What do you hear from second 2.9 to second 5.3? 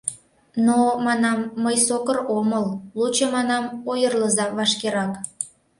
лучо, манам, ойырлыза вашкерак.